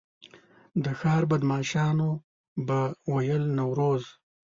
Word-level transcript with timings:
د 0.83 0.85
ښار 0.99 1.23
بدمعاشانو 1.31 2.09
به 2.67 2.79
ویل 3.13 3.43
نوروز. 3.57 4.03